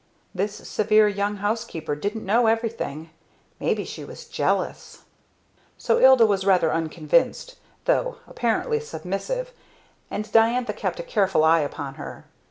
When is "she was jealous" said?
3.85-5.03